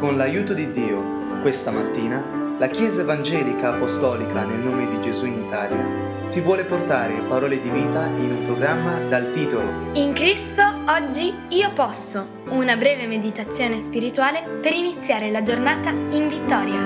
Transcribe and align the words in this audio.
Con 0.00 0.16
l'aiuto 0.16 0.54
di 0.54 0.70
Dio, 0.70 1.42
questa 1.42 1.70
mattina, 1.70 2.56
la 2.58 2.68
Chiesa 2.68 3.02
Evangelica 3.02 3.74
Apostolica 3.74 4.46
nel 4.46 4.60
nome 4.60 4.88
di 4.88 4.98
Gesù 5.02 5.26
in 5.26 5.44
Italia 5.44 6.30
ti 6.30 6.40
vuole 6.40 6.64
portare 6.64 7.20
parole 7.28 7.60
di 7.60 7.68
vita 7.68 8.06
in 8.06 8.30
un 8.30 8.44
programma 8.46 8.98
dal 8.98 9.30
titolo 9.30 9.90
In 9.92 10.14
Cristo 10.14 10.62
oggi 10.86 11.34
io 11.50 11.70
posso, 11.74 12.44
una 12.48 12.78
breve 12.78 13.06
meditazione 13.06 13.78
spirituale 13.78 14.42
per 14.62 14.72
iniziare 14.72 15.30
la 15.30 15.42
giornata 15.42 15.90
in 15.90 16.28
vittoria. 16.28 16.80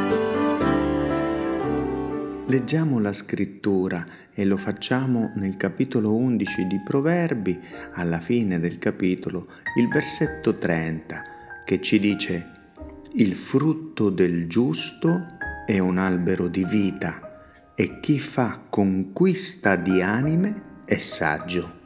Leggiamo 2.46 2.98
la 2.98 3.12
scrittura 3.12 4.04
e 4.34 4.44
lo 4.44 4.56
facciamo 4.56 5.30
nel 5.36 5.56
capitolo 5.56 6.16
11 6.16 6.66
di 6.66 6.80
Proverbi, 6.80 7.60
alla 7.92 8.18
fine 8.18 8.58
del 8.58 8.78
capitolo, 8.78 9.46
il 9.76 9.88
versetto 9.88 10.58
30, 10.58 11.22
che 11.64 11.80
ci 11.80 12.00
dice 12.00 12.54
il 13.16 13.36
frutto 13.36 14.10
del 14.10 14.48
giusto 14.48 15.27
è 15.66 15.78
un 15.78 15.98
albero 15.98 16.48
di 16.48 16.64
vita 16.64 17.72
e 17.77 18.00
chi 18.00 18.18
fa 18.18 18.60
conquista 18.68 19.77
di 19.77 20.02
anime 20.02 20.82
è 20.84 20.96
saggio. 20.96 21.82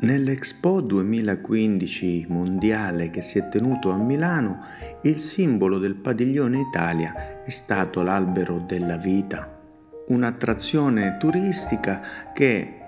Nell'Expo 0.00 0.82
2015 0.82 2.26
mondiale 2.28 3.08
che 3.08 3.22
si 3.22 3.38
è 3.38 3.48
tenuto 3.48 3.90
a 3.90 3.96
Milano, 3.96 4.60
il 5.02 5.16
simbolo 5.16 5.78
del 5.78 5.94
padiglione 5.94 6.60
Italia 6.60 7.42
è 7.42 7.50
stato 7.50 8.02
l'albero 8.02 8.58
della 8.58 8.98
vita, 8.98 9.62
un'attrazione 10.08 11.16
turistica 11.18 12.02
che 12.34 12.80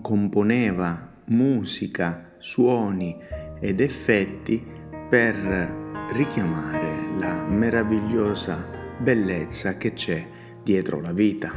componeva 0.00 1.10
musica, 1.26 2.32
suoni 2.38 3.14
ed 3.60 3.80
effetti 3.80 4.64
per 5.10 5.91
richiamare 6.12 7.08
la 7.18 7.46
meravigliosa 7.46 8.68
bellezza 8.98 9.76
che 9.76 9.94
c'è 9.94 10.28
dietro 10.62 11.00
la 11.00 11.12
vita. 11.12 11.52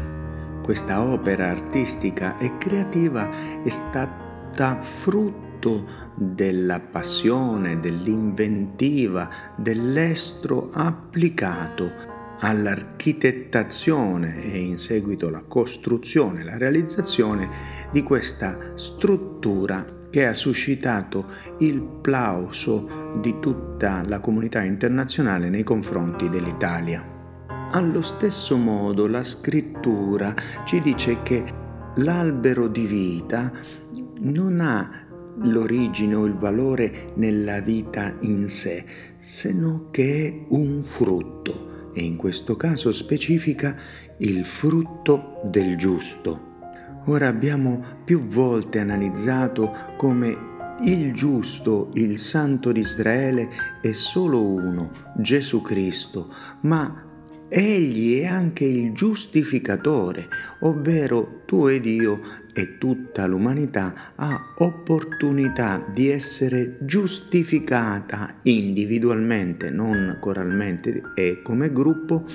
Questa 0.63 1.01
opera 1.01 1.49
artistica 1.49 2.37
e 2.37 2.57
creativa 2.57 3.61
è 3.61 3.69
stata 3.69 4.79
frutto 4.79 5.85
della 6.15 6.79
passione, 6.79 7.79
dell'inventiva, 7.79 9.29
dell'estro 9.57 10.69
applicato 10.71 12.13
all'architettazione 12.39 14.43
e 14.43 14.59
in 14.59 14.77
seguito 14.77 15.27
alla 15.27 15.43
costruzione, 15.47 16.43
la 16.43 16.57
realizzazione 16.57 17.49
di 17.91 18.03
questa 18.03 18.71
struttura 18.75 20.03
che 20.15 20.27
ha 20.27 20.33
suscitato 20.33 21.25
il 21.57 21.81
plauso 21.81 23.17
di 23.19 23.35
tutta 23.41 24.01
la 24.07 24.21
comunità 24.21 24.63
internazionale 24.63 25.49
nei 25.49 25.63
confronti 25.63 26.29
dell'Italia. 26.29 27.03
Allo 27.71 28.01
stesso 28.01 28.55
modo 28.55 29.07
la 29.07 29.23
scrittura 29.23 30.33
ci 30.63 30.79
dice 30.79 31.21
che 31.21 31.43
l'albero 31.95 32.69
di 32.69 32.85
vita 32.85 33.51
non 34.19 34.61
ha 34.61 35.05
l'origine 35.41 36.15
o 36.15 36.23
il 36.23 36.35
valore 36.35 37.11
nella 37.15 37.59
vita 37.59 38.15
in 38.21 38.47
sé, 38.47 38.85
se 39.19 39.51
no 39.51 39.89
che 39.91 40.27
è 40.27 40.45
un 40.55 40.81
frutto 40.81 41.91
e 41.93 42.01
in 42.01 42.15
questo 42.15 42.55
caso 42.55 42.93
specifica 42.93 43.75
il 44.19 44.45
frutto 44.45 45.41
del 45.43 45.75
giusto. 45.75 46.54
Ora 47.05 47.27
abbiamo 47.27 47.83
più 48.03 48.19
volte 48.19 48.79
analizzato 48.79 49.71
come 49.97 50.53
il 50.81 51.13
giusto, 51.13 51.91
il 51.93 52.17
santo 52.17 52.71
di 52.71 52.81
Israele 52.81 53.49
è 53.81 53.91
solo 53.91 54.43
uno, 54.43 54.91
Gesù 55.17 55.61
Cristo, 55.61 56.33
ma 56.61 57.05
Egli 57.47 58.21
è 58.21 58.25
anche 58.25 58.65
il 58.65 58.91
giustificatore, 58.91 60.27
ovvero 60.61 61.43
tu 61.45 61.67
ed 61.67 61.85
io 61.85 62.19
e 62.51 62.79
tutta 62.79 63.27
l'umanità 63.27 64.13
ha 64.15 64.53
opportunità 64.57 65.85
di 65.93 66.09
essere 66.09 66.79
giustificata 66.81 68.39
individualmente, 68.43 69.69
non 69.69 70.17
coralmente 70.19 71.13
e 71.13 71.41
come 71.43 71.71
gruppo, 71.71 72.25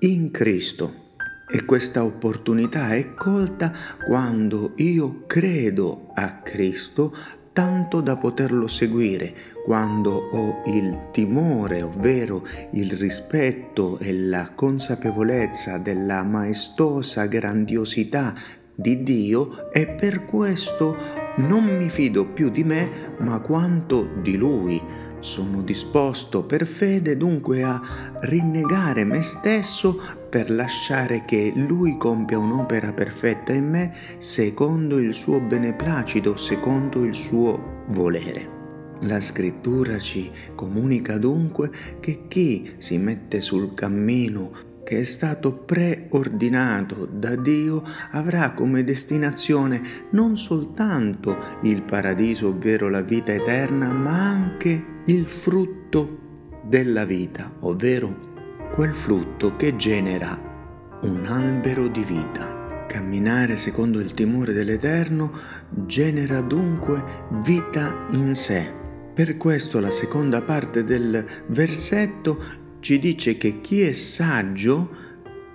in 0.00 0.30
Cristo. 0.30 1.07
E 1.50 1.64
questa 1.64 2.04
opportunità 2.04 2.94
è 2.94 3.14
colta 3.14 3.72
quando 4.04 4.72
io 4.76 5.24
credo 5.26 6.10
a 6.14 6.40
Cristo 6.42 7.14
tanto 7.54 8.02
da 8.02 8.16
poterlo 8.16 8.66
seguire, 8.66 9.34
quando 9.64 10.12
ho 10.12 10.62
il 10.66 11.08
timore, 11.10 11.82
ovvero 11.82 12.46
il 12.72 12.92
rispetto 12.92 13.98
e 13.98 14.12
la 14.12 14.52
consapevolezza 14.54 15.78
della 15.78 16.22
maestosa 16.22 17.24
grandiosità 17.24 18.34
di 18.74 19.02
Dio 19.02 19.72
e 19.72 19.88
per 19.88 20.24
questo 20.24 20.96
non 21.38 21.64
mi 21.64 21.88
fido 21.88 22.26
più 22.26 22.50
di 22.50 22.62
me, 22.62 23.16
ma 23.18 23.40
quanto 23.40 24.08
di 24.22 24.36
Lui 24.36 24.80
sono 25.20 25.62
disposto 25.62 26.44
per 26.44 26.66
fede 26.66 27.16
dunque 27.16 27.62
a 27.62 27.80
rinnegare 28.20 29.04
me 29.04 29.22
stesso 29.22 30.00
per 30.28 30.50
lasciare 30.50 31.24
che 31.24 31.52
Lui 31.54 31.96
compia 31.96 32.38
un'opera 32.38 32.92
perfetta 32.92 33.52
in 33.52 33.68
me 33.68 33.92
secondo 34.18 34.98
il 34.98 35.14
suo 35.14 35.40
beneplacito, 35.40 36.36
secondo 36.36 37.04
il 37.04 37.14
suo 37.14 37.84
volere. 37.88 38.56
La 39.02 39.20
scrittura 39.20 39.98
ci 39.98 40.30
comunica 40.54 41.18
dunque 41.18 41.70
che 42.00 42.24
chi 42.26 42.74
si 42.78 42.98
mette 42.98 43.40
sul 43.40 43.72
cammino 43.74 44.50
che 44.88 45.00
è 45.00 45.04
stato 45.04 45.52
preordinato 45.52 47.06
da 47.06 47.36
Dio 47.36 47.82
avrà 48.12 48.52
come 48.52 48.84
destinazione 48.84 49.82
non 50.12 50.38
soltanto 50.38 51.36
il 51.64 51.82
paradiso, 51.82 52.48
ovvero 52.48 52.88
la 52.88 53.02
vita 53.02 53.34
eterna, 53.34 53.92
ma 53.92 54.30
anche 54.30 54.96
il 55.08 55.26
frutto 55.26 56.60
della 56.64 57.06
vita, 57.06 57.56
ovvero 57.60 58.68
quel 58.74 58.92
frutto 58.92 59.56
che 59.56 59.74
genera 59.74 60.98
un 61.02 61.24
albero 61.24 61.88
di 61.88 62.02
vita. 62.02 62.84
Camminare 62.86 63.56
secondo 63.56 64.00
il 64.00 64.12
timore 64.12 64.52
dell'Eterno 64.52 65.32
genera 65.70 66.42
dunque 66.42 67.02
vita 67.42 68.06
in 68.10 68.34
sé. 68.34 68.70
Per 69.14 69.38
questo 69.38 69.80
la 69.80 69.88
seconda 69.88 70.42
parte 70.42 70.84
del 70.84 71.24
versetto 71.46 72.66
ci 72.80 72.98
dice 72.98 73.38
che 73.38 73.62
chi 73.62 73.80
è 73.80 73.92
saggio, 73.92 74.90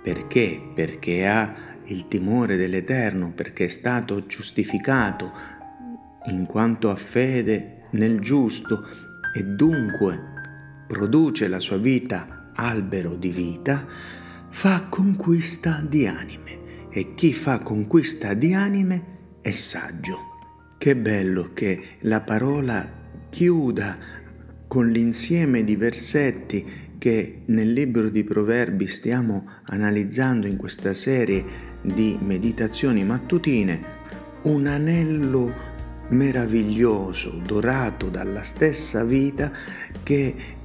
perché? 0.02 0.60
Perché 0.74 1.28
ha 1.28 1.54
il 1.84 2.08
timore 2.08 2.56
dell'Eterno, 2.56 3.30
perché 3.32 3.66
è 3.66 3.68
stato 3.68 4.26
giustificato 4.26 5.30
in 6.26 6.44
quanto 6.46 6.90
ha 6.90 6.96
fede 6.96 7.82
nel 7.90 8.18
giusto 8.18 9.12
e 9.34 9.42
dunque 9.44 10.32
produce 10.86 11.48
la 11.48 11.58
sua 11.58 11.76
vita 11.76 12.52
albero 12.54 13.16
di 13.16 13.30
vita, 13.30 13.84
fa 14.48 14.86
conquista 14.88 15.84
di 15.86 16.06
anime 16.06 16.88
e 16.90 17.14
chi 17.14 17.32
fa 17.32 17.58
conquista 17.58 18.34
di 18.34 18.54
anime 18.54 19.38
è 19.40 19.50
saggio. 19.50 20.32
Che 20.78 20.96
bello 20.96 21.50
che 21.52 21.82
la 22.02 22.20
parola 22.20 22.88
chiuda 23.30 23.98
con 24.68 24.88
l'insieme 24.90 25.64
di 25.64 25.76
versetti 25.76 26.64
che 26.98 27.42
nel 27.46 27.72
libro 27.72 28.08
di 28.08 28.22
Proverbi 28.22 28.86
stiamo 28.86 29.46
analizzando 29.64 30.46
in 30.46 30.56
questa 30.56 30.92
serie 30.92 31.44
di 31.82 32.16
meditazioni 32.20 33.04
mattutine, 33.04 33.82
un 34.42 34.66
anello 34.66 35.73
meraviglioso, 36.08 37.40
dorato 37.44 38.08
dalla 38.08 38.42
stessa 38.42 39.04
vita 39.04 39.50
che 40.02 40.62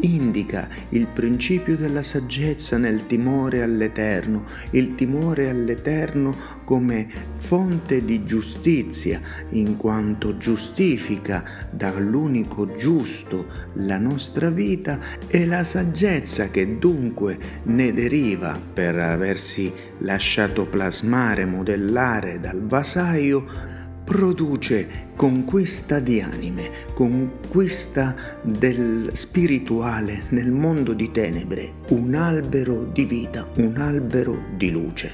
indica 0.00 0.68
il 0.90 1.06
principio 1.08 1.76
della 1.76 2.02
saggezza 2.02 2.76
nel 2.78 3.06
timore 3.06 3.62
all'Eterno, 3.62 4.44
il 4.70 4.94
timore 4.94 5.50
all'Eterno 5.50 6.34
come 6.64 7.08
fonte 7.34 8.04
di 8.04 8.24
giustizia, 8.24 9.20
in 9.50 9.76
quanto 9.76 10.36
giustifica 10.36 11.44
dall'unico 11.70 12.72
giusto 12.72 13.46
la 13.74 13.98
nostra 13.98 14.50
vita 14.50 14.98
e 15.26 15.46
la 15.46 15.64
saggezza 15.64 16.48
che 16.48 16.78
dunque 16.78 17.38
ne 17.64 17.92
deriva 17.92 18.58
per 18.72 18.98
aversi 18.98 19.72
lasciato 19.98 20.66
plasmare, 20.66 21.44
modellare 21.44 22.40
dal 22.40 22.62
vasaio 22.62 23.80
produce 24.04 25.10
conquista 25.16 26.00
di 26.00 26.20
anime, 26.20 26.70
conquista 26.94 28.14
del 28.42 29.10
spirituale 29.12 30.24
nel 30.30 30.50
mondo 30.50 30.92
di 30.92 31.10
tenebre, 31.10 31.74
un 31.90 32.14
albero 32.14 32.84
di 32.92 33.04
vita, 33.04 33.48
un 33.56 33.76
albero 33.78 34.46
di 34.56 34.70
luce. 34.70 35.12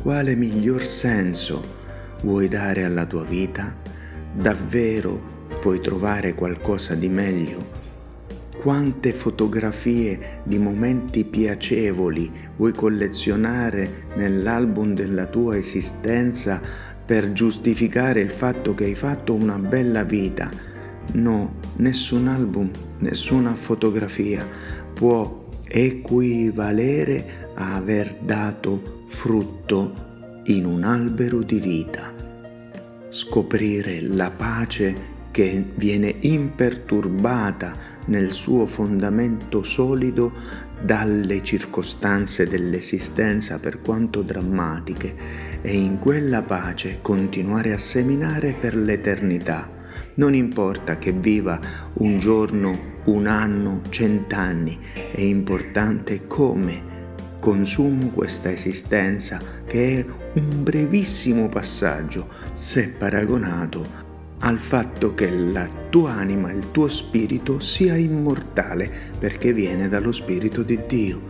Quale 0.00 0.34
miglior 0.34 0.84
senso 0.84 1.62
vuoi 2.22 2.48
dare 2.48 2.84
alla 2.84 3.06
tua 3.06 3.24
vita? 3.24 3.74
Davvero 4.34 5.30
puoi 5.60 5.80
trovare 5.80 6.34
qualcosa 6.34 6.94
di 6.94 7.08
meglio? 7.08 7.80
quante 8.62 9.12
fotografie 9.12 10.40
di 10.44 10.56
momenti 10.56 11.24
piacevoli 11.24 12.30
vuoi 12.56 12.70
collezionare 12.72 14.04
nell'album 14.14 14.94
della 14.94 15.26
tua 15.26 15.56
esistenza 15.56 16.60
per 17.04 17.32
giustificare 17.32 18.20
il 18.20 18.30
fatto 18.30 18.74
che 18.74 18.84
hai 18.84 18.94
fatto 18.94 19.34
una 19.34 19.58
bella 19.58 20.04
vita. 20.04 20.50
No, 21.12 21.54
nessun 21.76 22.28
album, 22.28 22.70
nessuna 22.98 23.54
fotografia 23.54 24.46
può 24.92 25.48
equivalere 25.66 27.50
a 27.54 27.76
aver 27.76 28.14
dato 28.22 29.04
frutto 29.06 30.10
in 30.44 30.64
un 30.64 30.84
albero 30.84 31.42
di 31.42 31.58
vita. 31.58 32.12
Scoprire 33.08 34.00
la 34.00 34.30
pace 34.30 35.20
che 35.30 35.64
viene 35.76 36.14
imperturbata 36.20 37.74
nel 38.06 38.30
suo 38.30 38.66
fondamento 38.66 39.62
solido 39.62 40.32
dalle 40.82 41.42
circostanze 41.42 42.46
dell'esistenza 42.48 43.58
per 43.58 43.80
quanto 43.80 44.22
drammatiche 44.22 45.14
e 45.62 45.76
in 45.76 45.98
quella 45.98 46.42
pace 46.42 46.98
continuare 47.00 47.72
a 47.72 47.78
seminare 47.78 48.54
per 48.54 48.74
l'eternità. 48.74 49.70
Non 50.14 50.34
importa 50.34 50.98
che 50.98 51.12
viva 51.12 51.58
un 51.94 52.18
giorno, 52.18 53.00
un 53.04 53.26
anno, 53.26 53.80
cent'anni, 53.88 54.78
è 55.12 55.20
importante 55.20 56.26
come 56.26 56.90
consumo 57.38 58.08
questa 58.08 58.50
esistenza 58.50 59.40
che 59.66 59.98
è 59.98 60.06
un 60.34 60.62
brevissimo 60.62 61.48
passaggio 61.48 62.28
se 62.52 62.90
paragonato 62.90 64.11
al 64.44 64.58
fatto 64.58 65.14
che 65.14 65.30
la 65.30 65.68
tua 65.88 66.12
anima, 66.12 66.50
il 66.50 66.70
tuo 66.70 66.88
spirito 66.88 67.60
sia 67.60 67.96
immortale 67.96 68.90
perché 69.18 69.52
viene 69.52 69.88
dallo 69.88 70.12
Spirito 70.12 70.62
di 70.62 70.78
Dio. 70.86 71.20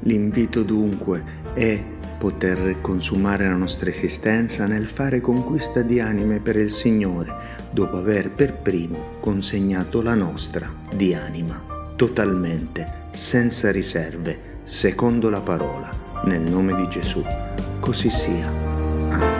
L'invito 0.00 0.62
dunque 0.62 1.22
è 1.54 1.82
poter 2.18 2.76
consumare 2.82 3.48
la 3.48 3.54
nostra 3.54 3.88
esistenza 3.88 4.66
nel 4.66 4.86
fare 4.86 5.20
conquista 5.20 5.80
di 5.80 6.00
anime 6.00 6.38
per 6.40 6.56
il 6.56 6.70
Signore, 6.70 7.34
dopo 7.70 7.96
aver 7.96 8.30
per 8.30 8.54
primo 8.54 9.16
consegnato 9.20 10.02
la 10.02 10.14
nostra 10.14 10.70
di 10.94 11.14
anima, 11.14 11.62
totalmente, 11.96 13.08
senza 13.10 13.70
riserve, 13.70 14.38
secondo 14.64 15.30
la 15.30 15.40
parola, 15.40 15.90
nel 16.24 16.42
nome 16.42 16.74
di 16.74 16.86
Gesù. 16.88 17.24
Così 17.80 18.10
sia. 18.10 18.50
Nel 18.50 19.39